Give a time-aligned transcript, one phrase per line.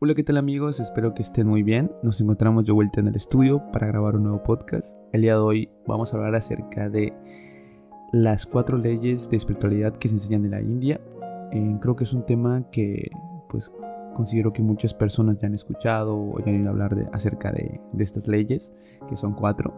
[0.00, 0.80] Hola, ¿qué tal amigos?
[0.80, 1.88] Espero que estén muy bien.
[2.02, 4.98] Nos encontramos de vuelta en el estudio para grabar un nuevo podcast.
[5.12, 7.12] El día de hoy vamos a hablar acerca de
[8.12, 11.00] las cuatro leyes de espiritualidad que se enseñan en la India.
[11.52, 13.08] Eh, creo que es un tema que
[13.48, 13.72] pues
[14.14, 17.52] considero que muchas personas ya han escuchado o ya han ido a hablar de, acerca
[17.52, 18.72] de, de estas leyes,
[19.08, 19.72] que son cuatro.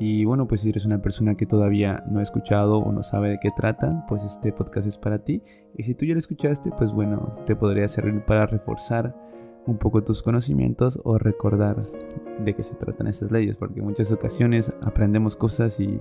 [0.00, 3.28] Y bueno, pues si eres una persona que todavía no ha escuchado o no sabe
[3.28, 5.42] de qué tratan, pues este podcast es para ti.
[5.76, 9.14] Y si tú ya lo escuchaste, pues bueno, te podría servir para reforzar
[9.66, 11.82] un poco tus conocimientos o recordar
[12.42, 16.00] de qué se tratan estas leyes, porque en muchas ocasiones aprendemos cosas y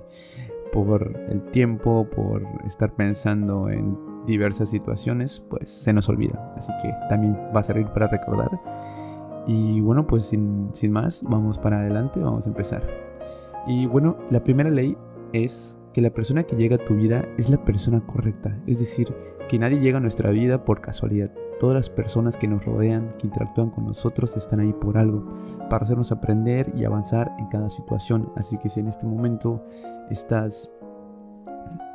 [0.72, 6.54] por el tiempo, por estar pensando en diversas situaciones, pues se nos olvida.
[6.56, 8.62] Así que también va a servir para recordar.
[9.46, 13.10] Y bueno, pues sin, sin más, vamos para adelante, vamos a empezar.
[13.70, 14.98] Y bueno, la primera ley
[15.32, 19.14] es que la persona que llega a tu vida es la persona correcta, es decir,
[19.48, 21.32] que nadie llega a nuestra vida por casualidad.
[21.60, 25.24] Todas las personas que nos rodean, que interactúan con nosotros, están ahí por algo,
[25.70, 28.32] para hacernos aprender y avanzar en cada situación.
[28.36, 29.64] Así que si en este momento
[30.10, 30.72] estás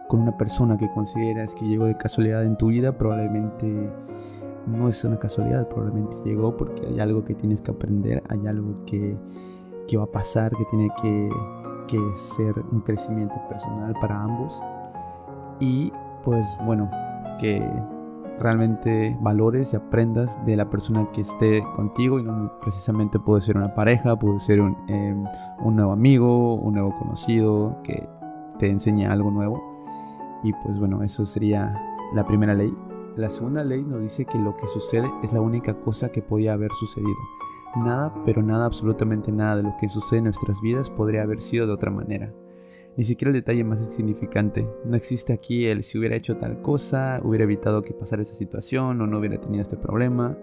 [0.07, 3.91] con una persona que consideras que llegó de casualidad en tu vida, probablemente
[4.69, 8.85] no es una casualidad, probablemente llegó porque hay algo que tienes que aprender, hay algo
[8.85, 9.17] que,
[9.89, 11.31] que va a pasar, que tiene que,
[11.87, 14.63] que ser un crecimiento personal para ambos.
[15.61, 16.91] Y pues bueno,
[17.39, 17.63] que
[18.39, 23.57] realmente valores y aprendas de la persona que esté contigo y no precisamente puede ser
[23.57, 25.25] una pareja, puede ser un, em,
[25.63, 28.09] un nuevo amigo, un nuevo conocido que
[28.59, 29.63] te enseñe algo nuevo.
[30.43, 31.81] Y pues bueno, eso sería
[32.13, 32.77] la primera ley.
[33.17, 36.55] La segunda ley nos dice que lo que sucede es la única cosa que podía
[36.55, 37.17] haber sucedido.
[37.77, 41.67] Nada, pero nada, absolutamente nada de lo que sucede en nuestras vidas podría haber sido
[41.67, 42.33] de otra manera
[42.97, 44.69] ni siquiera el detalle más significante.
[44.85, 49.01] No existe aquí el si hubiera hecho tal cosa, hubiera evitado que pasara esa situación
[49.01, 50.37] o no hubiera tenido este problema.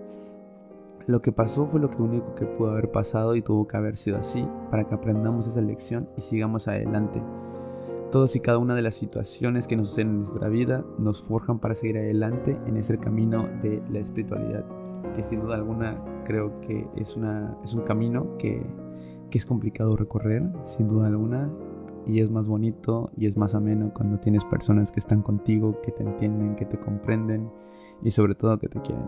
[1.07, 3.97] Lo que pasó fue lo que único que pudo haber pasado y tuvo que haber
[3.97, 7.21] sido así para que aprendamos esa lección y sigamos adelante.
[8.11, 11.59] Todas y cada una de las situaciones que nos suceden en nuestra vida nos forjan
[11.59, 14.66] para seguir adelante en ese camino de la espiritualidad,
[15.16, 18.66] que sin duda alguna creo que es, una, es un camino que,
[19.29, 21.51] que es complicado recorrer, sin duda alguna,
[22.06, 25.91] y es más bonito y es más ameno cuando tienes personas que están contigo, que
[25.91, 27.51] te entienden, que te comprenden
[28.01, 29.06] y sobre todo que te quieren.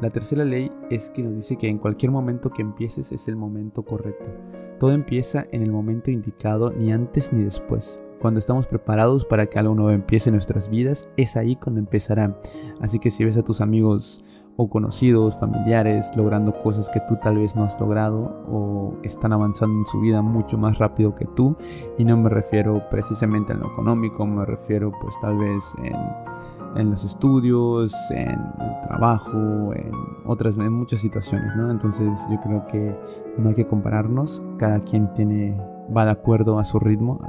[0.00, 3.36] La tercera ley es que nos dice que en cualquier momento que empieces es el
[3.36, 4.30] momento correcto.
[4.78, 8.04] Todo empieza en el momento indicado, ni antes ni después.
[8.20, 12.38] Cuando estamos preparados para que algo nuevo empiece en nuestras vidas, es ahí cuando empezará.
[12.80, 14.22] Así que si ves a tus amigos
[14.56, 19.78] o conocidos, familiares, logrando cosas que tú tal vez no has logrado o están avanzando
[19.78, 21.56] en su vida mucho más rápido que tú.
[21.98, 26.90] Y no me refiero precisamente en lo económico, me refiero pues tal vez en, en
[26.90, 29.92] los estudios, en el trabajo, en
[30.24, 31.70] otras, en muchas situaciones, ¿no?
[31.70, 32.98] Entonces yo creo que
[33.36, 35.60] no hay que compararnos, cada quien tiene,
[35.94, 37.20] va de acuerdo a su ritmo,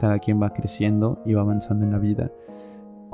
[0.00, 2.30] cada quien va creciendo y va avanzando en la vida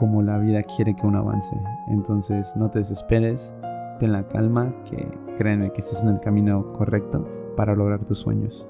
[0.01, 1.55] como la vida quiere que uno avance.
[1.87, 3.55] Entonces no te desesperes,
[3.99, 5.07] ten la calma, que
[5.37, 8.67] créeme que estás en el camino correcto para lograr tus sueños.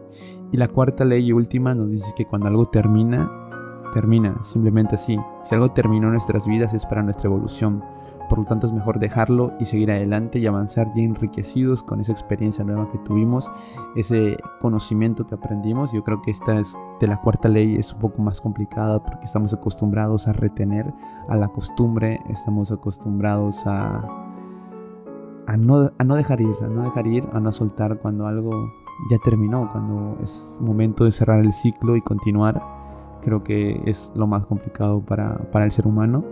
[0.50, 3.30] Y la cuarta ley y última nos dice que cuando algo termina,
[3.92, 5.18] termina, simplemente así.
[5.42, 7.82] Si algo terminó en nuestras vidas es para nuestra evolución.
[8.28, 12.12] Por lo tanto es mejor dejarlo y seguir adelante y avanzar ya enriquecidos con esa
[12.12, 13.50] experiencia nueva que tuvimos,
[13.96, 15.92] ese conocimiento que aprendimos.
[15.92, 19.24] Yo creo que esta es de la cuarta ley es un poco más complicada porque
[19.24, 20.94] estamos acostumbrados a retener
[21.28, 24.06] a la costumbre, estamos acostumbrados a,
[25.48, 28.52] a, no, a no dejar ir, a no dejar ir, a no soltar cuando algo
[29.10, 32.79] ya terminó, cuando es momento de cerrar el ciclo y continuar.
[33.20, 36.24] Creo que es lo más complicado para, para el ser humano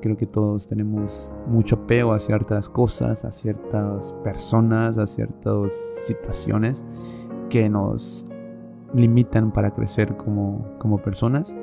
[0.00, 5.72] Creo que todos tenemos mucho apego a ciertas cosas, a ciertas personas, a ciertas
[6.04, 6.86] situaciones
[7.50, 8.24] que nos
[8.94, 11.56] limitan para crecer como, como personas.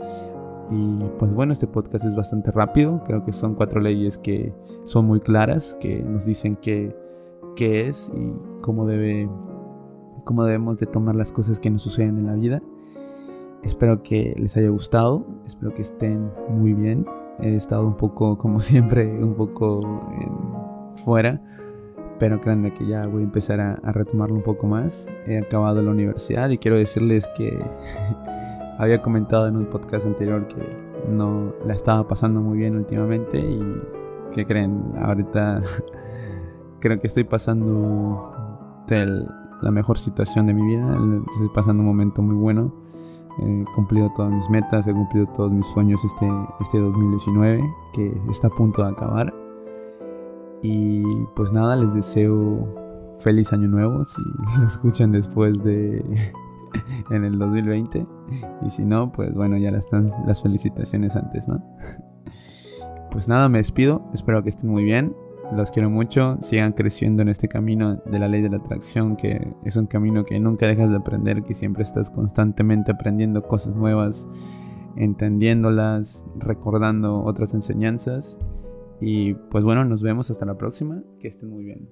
[0.69, 3.01] Y pues bueno, este podcast es bastante rápido.
[3.05, 4.53] Creo que son cuatro leyes que
[4.83, 6.93] son muy claras, que nos dicen qué,
[7.55, 9.29] qué es y cómo, debe,
[10.25, 12.61] cómo debemos de tomar las cosas que nos suceden en la vida.
[13.65, 17.05] Espero que les haya gustado, espero que estén muy bien
[17.39, 19.81] He estado un poco, como siempre, un poco
[21.03, 21.41] fuera.
[22.17, 25.11] Pero créanme que ya voy a empezar a, retomarlo un poco más.
[25.27, 27.59] He acabado la universidad y quiero decirles que
[28.79, 30.63] había comentado en un podcast anterior que
[31.09, 33.61] no la estaba pasando muy bien últimamente y
[34.31, 35.61] que creen, ahorita
[36.79, 38.31] creo que estoy pasando
[39.61, 40.97] la mejor situación de mi vida,
[41.29, 42.73] estoy pasando un momento muy bueno
[43.39, 46.29] He cumplido todas mis metas, he cumplido todos mis sueños este,
[46.61, 47.61] este 2019
[47.93, 49.33] que está a punto de acabar.
[50.61, 51.03] Y
[51.35, 54.21] pues nada, les deseo feliz año nuevo si
[54.59, 56.03] lo escuchan después de
[57.09, 58.05] en el 2020
[58.61, 61.63] y si no, pues bueno, ya están las felicitaciones antes, ¿no?
[63.11, 65.15] Pues nada, me despido, espero que estén muy bien,
[65.53, 69.53] los quiero mucho, sigan creciendo en este camino de la ley de la atracción, que
[69.63, 74.27] es un camino que nunca dejas de aprender, que siempre estás constantemente aprendiendo cosas nuevas,
[74.95, 78.39] entendiéndolas, recordando otras enseñanzas.
[79.01, 81.89] Y pues bueno, nos vemos hasta la próxima, que estén muy bien.